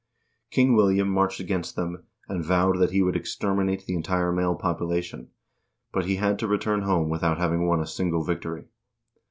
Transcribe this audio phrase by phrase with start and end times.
[0.49, 5.29] King William marched against them, and vowed that he would exterminate the entire male population,
[5.91, 8.65] but he had to re turn home without having won a single victory.